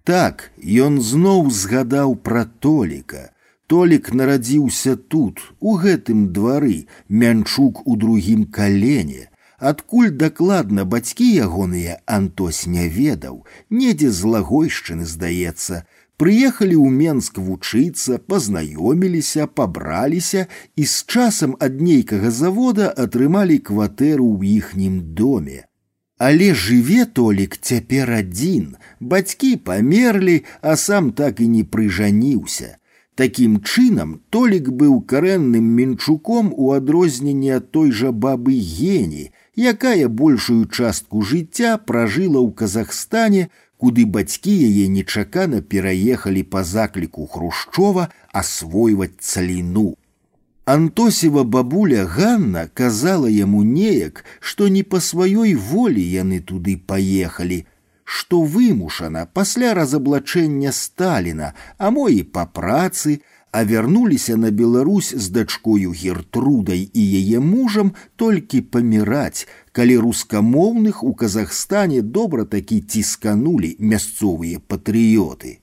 Так, 0.03 0.51
ён 0.61 1.01
зноў 1.01 1.49
згадаў 1.49 2.13
пра 2.21 2.45
толіка. 2.59 3.31
Толік 3.65 4.13
нарадзіўся 4.13 4.93
тут, 4.95 5.41
у 5.59 5.79
гэтым 5.81 6.29
двары, 6.29 6.85
мянчук 7.09 7.87
у 7.89 7.95
другім 7.97 8.45
калене. 8.45 9.28
Адкуль 9.59 10.11
дакладна 10.11 10.85
бацькі 10.85 11.27
ягоныя 11.47 11.99
Антось 12.05 12.65
не 12.67 12.87
ведаў, 12.87 13.45
недзе 13.69 14.09
з 14.11 14.31
лагойшчыны 14.35 15.05
здаецца. 15.05 15.85
Прыехалі 16.17 16.75
ў 16.79 16.87
Менск 16.95 17.39
вучыцца, 17.43 18.19
пазнаёміліся, 18.31 19.47
пабраліся 19.47 20.47
і 20.75 20.83
з 20.87 20.95
часам 21.11 21.55
ад 21.59 21.81
нейкага 21.81 22.31
завода 22.31 22.87
атрымалі 23.05 23.59
кватэру 23.59 24.27
ў 24.39 24.59
іхнім 24.59 25.01
доме. 25.19 25.65
Але 26.17 26.53
жыве 26.55 27.03
толік 27.05 27.57
цяпер 27.59 28.11
адзін, 28.11 28.75
бацькі 28.99 29.55
памерлі, 29.67 30.43
а 30.61 30.75
сам 30.79 31.11
так 31.11 31.43
і 31.43 31.47
не 31.51 31.63
прыжаніўся. 31.63 32.77
Такім 33.15 33.59
чынам 33.63 34.19
толік 34.29 34.71
быў 34.71 35.01
карэнным 35.11 35.67
мінчуком 35.79 36.53
у 36.55 36.71
адрозненне 36.75 37.55
ад 37.57 37.71
той 37.71 37.91
жа 37.91 38.11
бабы 38.11 38.55
гені, 38.55 39.31
якая 39.59 40.07
большую 40.07 40.65
частку 40.67 41.21
жыцця 41.21 41.77
пражыла 41.77 42.39
ў 42.43 42.51
Казахстане, 42.53 43.49
куды 43.77 44.05
бацькі 44.05 44.51
яе 44.51 44.87
нечакана 44.87 45.61
пераехалі 45.61 46.43
па 46.43 46.63
закліку 46.63 47.27
хрушчова 47.27 48.09
асвойваць 48.31 49.19
цаліну. 49.19 49.95
Антосева 50.65 51.43
бабуля 51.43 52.05
Ганна 52.05 52.67
казала 52.73 53.29
яму 53.29 53.61
неяк, 53.63 54.25
што 54.39 54.67
не 54.67 54.81
па 54.83 54.97
сваёй 54.97 55.53
волі 55.53 56.01
яны 56.01 56.39
туды 56.41 56.73
паехалі, 56.77 57.65
што 58.03 58.41
вымушана 58.41 59.25
пасля 59.33 59.73
разаблачэння 59.77 60.71
Сталіна, 60.71 61.53
а 61.77 61.91
мо 61.91 62.09
і 62.09 62.23
па 62.23 62.45
працы, 62.45 63.21
а 63.55 63.63
вярнуліся 63.63 64.35
на 64.37 64.51
Беларусь 64.51 65.13
з 65.15 65.29
дачкою 65.29 65.91
гертрудай 65.91 66.89
і 66.93 67.03
яе 67.19 67.39
мужам 67.39 67.91
толькі 68.15 68.59
паміраць, 68.61 69.47
калі 69.71 69.95
рускамоўных 69.97 71.03
у 71.03 71.13
Казахстане 71.13 72.01
добра 72.01 72.43
такі 72.43 72.81
цісканулі 72.81 73.75
мясцовыя 73.79 74.59
патрыёты. 74.59 75.59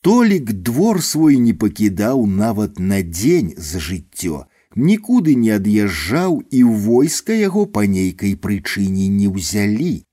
Толік 0.00 0.52
двор 0.52 1.02
свой 1.02 1.36
не 1.36 1.52
пакідаў 1.52 2.24
нават 2.24 2.78
на 2.78 3.02
дзень 3.02 3.52
за 3.58 3.76
жыццё, 3.76 4.46
нікуды 4.72 5.36
не 5.36 5.52
ад'язджаў 5.60 6.40
і 6.48 6.60
ў 6.64 6.72
войска 6.88 7.36
яго 7.36 7.66
па 7.66 7.84
нейкай 7.84 8.36
прычыне 8.40 9.12
не 9.12 9.28
ўзялі. 9.28 10.06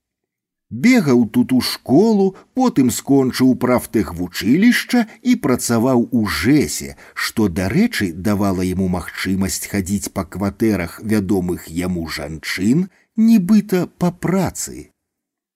Бегаў 0.84 1.26
тут 1.30 1.52
у 1.52 1.60
школу, 1.60 2.24
потым 2.58 2.90
скончыў 2.90 3.54
прафтэхвучылішча 3.64 5.04
і 5.22 5.36
працаваў 5.44 6.08
у 6.10 6.26
жэсе, 6.26 6.96
што, 7.14 7.46
дарэчы, 7.58 8.10
давала 8.28 8.66
яму 8.66 8.88
магчымасць 8.94 9.68
хадзіць 9.70 10.10
па 10.16 10.24
кватэрах 10.36 10.98
вядомых 11.12 11.68
яму 11.68 12.08
жанчын, 12.16 12.88
нібыта 13.14 13.86
па 14.02 14.10
працы. 14.10 14.90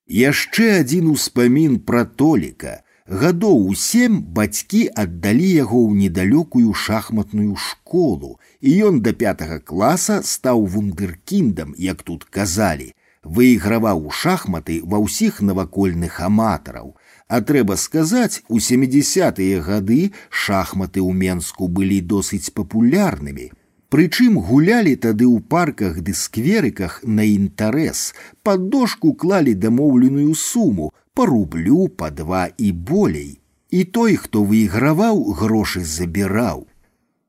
Яшчэ 0.06 0.68
адзін 0.80 1.10
успамін 1.16 1.80
пра 1.90 2.04
толіка – 2.04 2.88
гадоў 3.08 3.66
у 3.72 3.74
сем 3.74 4.20
бацькі 4.36 4.84
аддалі 5.02 5.48
яго 5.48 5.80
ў 5.88 5.92
недалёкую 6.04 6.74
шахматную 6.74 7.56
школу, 7.56 8.36
і 8.60 8.70
ён 8.90 9.00
да 9.00 9.12
пятага 9.12 9.58
класа 9.58 10.20
стаў 10.22 10.66
вундеркіндам, 10.66 11.74
як 11.78 12.02
тут 12.02 12.24
казалі, 12.24 12.92
выйграваў 13.22 14.06
у 14.08 14.10
шахматы 14.10 14.80
ва 14.84 14.98
ўсіх 15.04 15.40
навакольных 15.42 16.20
аматараў. 16.20 16.96
А 17.28 17.40
трэба 17.40 17.76
сказаць, 17.76 18.42
у 18.48 18.58
семидесятые 18.58 19.60
гады 19.60 20.12
шахматы 20.30 21.00
ў 21.00 21.12
Менску 21.12 21.68
былі 21.68 22.00
досыць 22.00 22.54
папулярнымі. 22.54 23.50
Прычым 23.88 24.36
гулялі 24.36 24.94
тады 24.96 25.24
ў 25.24 25.40
парках 25.40 26.00
ды 26.04 26.12
скверыках 26.12 27.00
на 27.04 27.24
інтарэс, 27.24 28.14
пад 28.44 28.68
дошку 28.68 29.12
клалі 29.12 29.54
дамоўленую 29.54 30.34
суму, 30.34 30.92
по 31.14 31.26
рублю 31.26 31.88
по 31.88 32.10
два 32.10 32.48
і 32.56 32.72
болей. 32.72 33.40
І 33.70 33.84
той, 33.84 34.16
хто 34.16 34.44
выйграваў, 34.44 35.32
грошы 35.36 35.84
забіраў. 35.84 36.66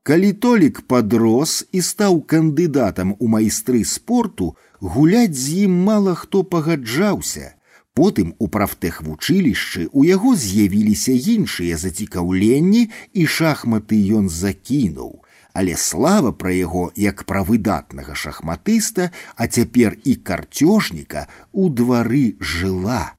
Калі 0.02 0.32
толік 0.32 0.80
падрос 0.88 1.64
і 1.72 1.82
стаў 1.84 2.22
кандыдатам 2.24 3.12
у 3.18 3.28
майстры 3.28 3.84
спорту, 3.84 4.56
гуляць 4.84 5.36
з 5.36 5.64
ім 5.66 5.80
мала 5.84 6.14
хто 6.14 6.44
пагаджаўся. 6.44 7.54
Потым 7.94 8.34
у 8.38 8.46
прафтэхвучылішчы 8.46 9.88
у 9.92 10.04
яго 10.06 10.36
з'явіліся 10.38 11.12
іншыя 11.12 11.76
зацікаўленні 11.76 12.86
і 13.12 13.26
шахматы 13.26 13.98
ён 14.18 14.30
закінуў. 14.30 15.20
Але 15.52 15.74
слава 15.76 16.30
пра 16.32 16.52
яго 16.54 16.92
як 16.94 17.24
пра 17.26 17.42
выдатнага 17.42 18.14
шахматыста, 18.14 19.10
а 19.34 19.46
цяпер 19.46 19.98
і 20.04 20.14
карцёжніка 20.14 21.26
у 21.52 21.68
двары 21.68 22.38
жыла. 22.38 23.18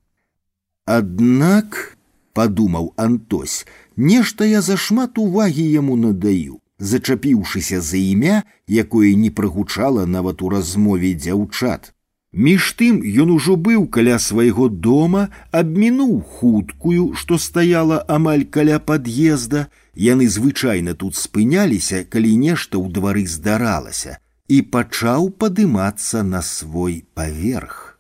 Аднак, 0.88 1.98
подумаў 2.34 2.94
Антось, 2.96 3.68
нешта 3.98 4.48
я 4.48 4.62
зашмат 4.62 5.20
увагі 5.20 5.68
яму 5.68 6.00
надаю, 6.00 6.64
зачапіўшыся 6.80 7.82
за 7.82 7.98
імя, 7.98 8.44
якое 8.68 9.16
не 9.16 9.30
прагучала 9.30 10.06
нават 10.06 10.42
у 10.42 10.50
размове 10.50 11.14
дзяўчат. 11.14 11.94
Між 12.32 12.74
тым 12.80 13.04
ён 13.04 13.32
ужо 13.36 13.58
быў 13.60 13.88
каля 13.92 14.18
свайго 14.18 14.70
дома, 14.70 15.28
абмінуў 15.52 16.22
хуткую, 16.24 17.12
што 17.14 17.38
стаяла 17.38 18.00
амаль 18.08 18.46
каля 18.48 18.80
пад'езда, 18.80 19.68
яны 19.96 20.30
звычайна 20.32 20.96
тут 20.96 21.20
спыняліся, 21.20 22.06
калі 22.08 22.32
нешта 22.40 22.80
ў 22.80 22.88
двары 22.88 23.28
здаралася, 23.28 24.18
і 24.48 24.62
пачаў 24.64 25.30
падымацца 25.44 26.24
на 26.24 26.42
свой 26.42 27.04
паверх. 27.14 28.00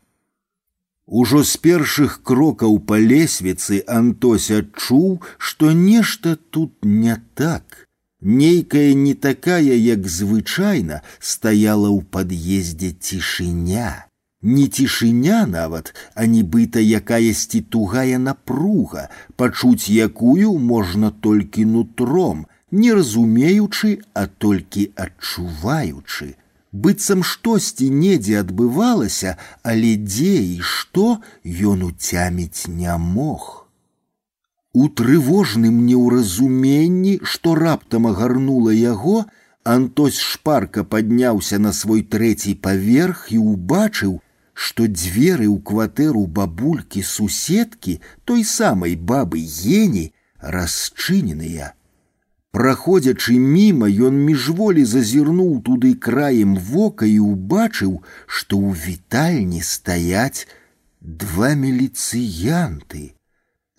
Ужо 1.11 1.43
з 1.43 1.59
першых 1.59 2.21
крокаў 2.23 2.79
па 2.87 2.95
лесвіцы 3.03 3.83
Антось 3.83 4.47
адчуў, 4.47 5.19
што 5.37 5.75
нешта 5.75 6.37
тут 6.55 6.71
не 6.87 7.19
так. 7.35 7.84
Нейкая 8.21 8.93
не 8.93 9.13
такая, 9.13 9.75
як 9.75 10.07
звычайна, 10.07 11.01
стаяла 11.19 11.89
ў 11.89 12.01
пад'ездзе 12.13 12.91
цішыня. 12.93 14.05
Не 14.41 14.65
цішыня 14.67 15.45
нават, 15.45 15.93
а 16.15 16.25
нібыта 16.25 16.81
якаясьці 16.81 17.61
тугая 17.61 18.17
напруга, 18.17 19.09
пачуць 19.35 19.89
якую 19.89 20.57
можна 20.57 21.11
толькі 21.11 21.65
нутром, 21.65 22.45
не 22.71 22.93
разумеючы, 22.93 23.97
а 24.13 24.27
толькі 24.27 24.91
адчуваючы 24.95 26.35
быццам 26.71 27.23
штосьці 27.23 27.89
недзе 27.89 28.39
адбывалася, 28.39 29.35
але 29.63 29.95
дзе 29.99 30.35
і 30.39 30.59
што 30.61 31.19
ён 31.45 31.83
уцяміць 31.83 32.67
не 32.67 32.97
мог. 32.97 33.64
У 34.75 34.87
трывожным 34.87 35.85
неўразуменні, 35.85 37.19
што 37.23 37.55
раптам 37.55 38.07
агарнула 38.07 38.71
яго, 38.71 39.25
Антось 39.63 40.17
шпарка 40.17 40.83
падняўся 40.83 41.59
на 41.59 41.71
свой 41.71 42.01
трэці 42.01 42.55
паверх 42.65 43.27
і 43.29 43.37
ўбачыў, 43.37 44.15
што 44.53 44.87
дзверы 44.87 45.45
ў 45.49 45.61
кватэру 45.61 46.23
бабулькі 46.39 47.03
суседкі 47.05 47.99
той 48.25 48.41
самай 48.43 48.95
бабы 48.95 49.43
Ені 49.81 50.09
расчыненыя. 50.41 51.73
Праходзячы 52.51 53.37
міма, 53.37 53.87
ён 53.87 54.17
міжволі 54.27 54.83
зазірнуў 54.83 55.61
туды 55.67 55.93
краем 55.93 56.57
вока 56.57 57.05
і 57.05 57.21
ўбачыў, 57.21 58.01
што 58.25 58.57
ў 58.57 58.73
вітальні 58.87 59.61
стаяць 59.61 60.49
два 60.99 61.53
міліцыянты. 61.53 63.13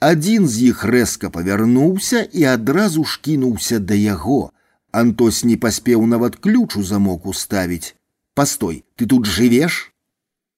Адзін 0.02 0.48
з 0.50 0.74
іх 0.74 0.82
рэзка 0.90 1.28
павярнуўся 1.30 2.20
і 2.38 2.44
адразу 2.52 3.04
ж 3.06 3.20
кінуўся 3.22 3.78
да 3.78 3.94
яго. 3.94 4.50
Антос 4.90 5.44
не 5.46 5.56
паспеў 5.56 6.06
нават 6.10 6.36
ключ 6.36 6.76
у 6.76 6.82
замок 6.82 7.26
уставіць. 7.32 7.94
Пастой, 8.34 8.84
ты 8.96 9.06
тут 9.06 9.26
жывеш? 9.26 9.92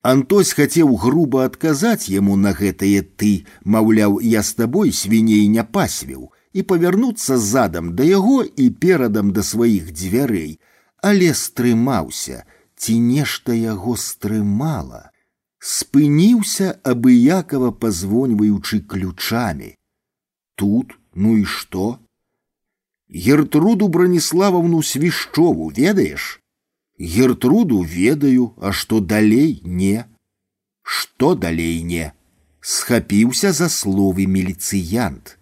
Антось 0.00 0.52
хацеў 0.56 0.96
груба 1.02 1.44
адказаць 1.48 2.08
яму 2.12 2.36
на 2.36 2.52
гэтае 2.56 3.04
ты, 3.20 3.44
маўляў, 3.64 4.16
я 4.20 4.42
з 4.42 4.56
табой 4.62 4.92
свіней 4.92 5.44
не 5.48 5.64
пасвіў 5.64 6.32
і 6.52 6.64
павярнуцца 6.70 7.36
задам 7.36 7.92
да 7.98 8.04
яго 8.08 8.44
і 8.44 8.70
перадам 8.84 9.32
да 9.36 9.42
сваіх 9.42 9.92
дзвярэй, 9.92 10.60
але 11.02 11.32
стрымаўся, 11.34 12.44
ці 12.76 12.98
нешта 13.00 13.52
яго 13.52 13.96
стрымала. 13.96 15.10
Спыніўся 15.64 16.76
абыякова 16.84 17.70
пазвоньваючы 17.72 18.80
ключамі. 18.80 19.70
Тут, 20.56 20.92
ну 21.14 21.36
і 21.40 21.44
што? 21.44 21.98
Гертруду 23.08 23.88
Браніславаўну 23.88 24.82
свішчову 24.82 25.70
ведаеш? 25.78 26.40
Гертруду 26.98 27.80
ведаю, 27.80 28.52
а 28.60 28.72
што 28.72 29.00
далей 29.00 29.62
не. 29.64 30.04
Што 30.82 31.34
далей 31.34 31.82
не? 31.82 32.12
Схапіўся 32.60 33.52
за 33.52 33.68
словы 33.68 34.26
міліцыянт. 34.26 35.38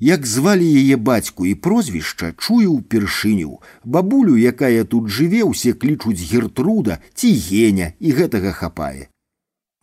Як 0.00 0.26
звалі 0.26 0.66
яе 0.66 0.96
бацьку 0.96 1.46
і 1.46 1.54
прозвішча 1.54 2.32
чую 2.40 2.80
ўпершыню, 2.80 3.60
бабулю, 3.84 4.34
якая 4.34 4.82
тут 4.84 5.12
жыве, 5.12 5.44
усе 5.44 5.76
клічуць 5.76 6.24
гертруда 6.32 6.98
ці 7.14 7.36
геня 7.36 7.92
і 8.00 8.16
гэтага 8.16 8.56
хапае. 8.56 9.12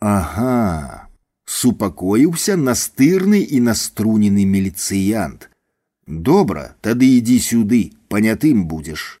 Ага, 0.00 1.08
супакоіўся 1.44 2.56
настырны 2.56 3.40
і 3.44 3.60
наструнены 3.60 4.46
міліцыянт. 4.48 5.50
Добра, 6.06 6.74
тады 6.80 7.06
ідзі 7.20 7.36
сюды, 7.44 7.82
панятым 8.08 8.64
будзеш. 8.64 9.20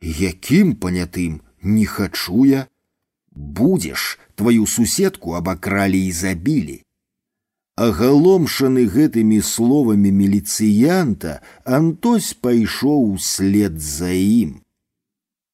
Якім 0.00 0.76
панятым 0.76 1.42
не 1.62 1.84
хачу 1.84 2.46
я? 2.46 2.66
Будзеш, 3.34 4.18
твою 4.34 4.66
суседку 4.66 5.34
абакралі 5.34 6.06
і 6.06 6.12
забілі. 6.12 6.82
Агаломшаны 7.74 8.86
гэтымі 8.86 9.42
словамі 9.42 10.12
міліцыянта, 10.14 11.42
Антось 11.64 12.32
пайшоў 12.38 13.18
услед 13.18 13.80
за 13.82 14.14
ім. 14.14 14.62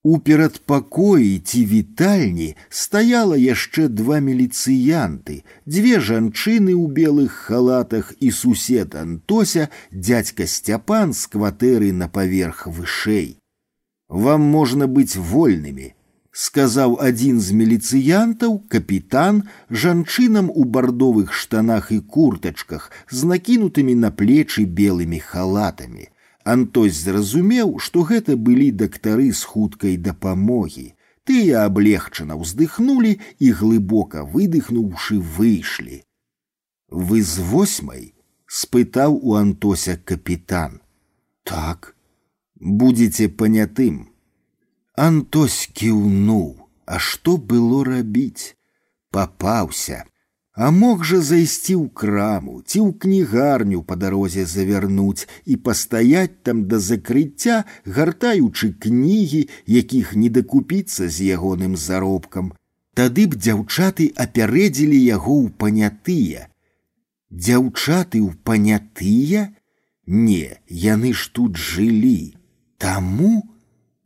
У 0.04 0.18
перадпакоі 0.18 1.38
ці 1.38 1.66
вітальні 1.66 2.56
стаяла 2.68 3.36
яшчэ 3.36 3.88
два 3.92 4.16
міліцыянты, 4.24 5.44
дзве 5.68 6.00
жанчыны 6.00 6.72
ў 6.72 6.88
белых 6.88 7.36
халатах 7.48 8.14
і 8.16 8.30
сусед 8.32 8.96
Антося, 8.96 9.68
дядька 9.92 10.46
Сцяпан 10.46 11.12
з 11.12 11.28
кватэры 11.28 11.92
на 11.92 12.08
паверх 12.08 12.64
вышэй. 12.66 13.36
Вам 14.08 14.40
можна 14.40 14.88
быць 14.88 15.20
вольнымі, 15.20 15.92
сказаў 16.32 16.96
адзін 16.96 17.36
з 17.44 17.52
міліцыянтаў 17.60 18.56
капітан 18.72 19.42
жанчынам 19.68 20.48
у 20.48 20.64
бардовых 20.64 21.36
штанах 21.36 21.92
і 21.92 22.00
куртачках 22.00 22.88
з 23.10 23.28
накінутымі 23.28 23.94
на 24.00 24.10
плечы 24.10 24.64
белымі 24.64 25.20
халатамі. 25.20 26.08
Антось 26.44 26.96
зразумеў, 27.04 27.78
што 27.78 28.02
гэта 28.02 28.36
былі 28.36 28.70
дактары 28.70 29.32
з 29.32 29.44
хуткай 29.44 29.96
дапамогі. 29.96 30.94
Тыя 31.28 31.64
аблегчана 31.68 32.34
ўздыхнулі 32.40 33.18
і 33.38 33.50
глыбока 33.60 34.24
выдыхнуўшы 34.24 35.20
выйшлі. 35.20 36.02
Вы 36.90 37.22
з 37.22 37.44
восьмай 37.52 38.14
спытаў 38.50 39.20
у 39.22 39.34
Антося 39.38 39.94
капітан. 39.96 40.80
Так, 41.44 41.94
будзеце 42.56 43.28
панятым. 43.28 44.08
Антось 44.96 45.70
кіўнуў, 45.72 46.66
а 46.86 46.98
што 46.98 47.36
было 47.36 47.84
рабіць? 47.84 48.56
Папаўся, 49.10 50.04
а 50.54 50.70
мог 50.70 51.04
жа 51.08 51.18
зайсці 51.24 51.74
ў 51.78 51.88
краму 52.00 52.54
ці 52.60 52.78
ў 52.84 52.90
кнігарню 53.02 53.82
па 53.90 53.96
дарозе 54.00 54.44
завярнуць 54.52 55.28
і 55.46 55.56
пастаяць 55.68 56.42
там 56.48 56.66
да 56.72 56.80
закрыцця, 56.86 57.64
гартаючы 57.86 58.72
кнігі, 58.86 59.46
якіх 59.66 60.14
не 60.16 60.28
дакупіцца 60.28 61.08
з 61.08 61.30
ягоным 61.36 61.76
заробкам. 61.76 62.52
Тады 62.98 63.24
б 63.30 63.40
дзяўчаты 63.40 64.10
апярэдзілі 64.26 64.98
яго 64.98 65.38
ў 65.44 65.54
панятыя. 65.56 66.50
Дзяўчаты 67.30 68.20
ў 68.20 68.34
панятыя? 68.44 69.48
Не, 70.06 70.58
яны 70.68 71.14
ж 71.14 71.30
тут 71.32 71.56
жылі. 71.56 72.34
Таму, 72.76 73.46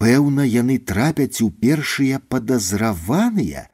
Пэўна, 0.04 0.44
яны 0.44 0.76
трапяць 0.78 1.40
у 1.40 1.48
першыя 1.50 2.18
падазраваныя, 2.32 3.67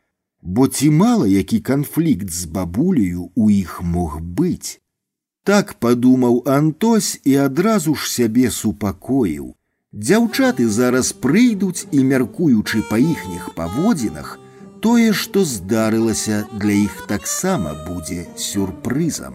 бо 0.45 0.69
ці 0.69 0.91
мала 0.91 1.27
які 1.29 1.61
канфлікт 1.61 2.31
з 2.31 2.45
бабуляю 2.45 3.31
у 3.35 3.51
іх 3.51 3.83
мог 3.83 4.21
быць. 4.21 4.81
Так 5.45 5.75
падумаў 5.75 6.43
Антось 6.47 7.21
і 7.25 7.37
адразу 7.37 7.95
ж 7.95 8.11
сябе 8.13 8.51
супакоіў. 8.51 9.55
Дзяўчаты 9.93 10.69
зараз 10.69 11.13
прыйдуць 11.13 11.87
і 11.91 12.05
мяркуючы 12.05 12.83
па 12.91 12.99
іхніх 12.99 13.51
паводзінах, 13.57 14.39
тое, 14.81 15.13
што 15.13 15.45
здарылася 15.45 16.45
для 16.53 16.77
іх 16.87 16.95
таксама 17.09 17.75
будзе 17.89 18.27
сюрпрызам. 18.37 19.35